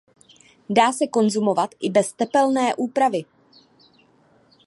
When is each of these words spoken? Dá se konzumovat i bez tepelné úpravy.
Dá 0.69 0.91
se 0.93 1.07
konzumovat 1.09 1.75
i 1.79 1.89
bez 1.89 2.13
tepelné 2.13 2.75
úpravy. 2.75 3.25